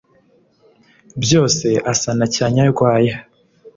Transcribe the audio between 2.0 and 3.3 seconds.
na cya Nyarwaya